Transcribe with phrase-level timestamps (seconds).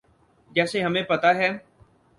[0.51, 1.49] جیسے ہمیں پتہ ہے۔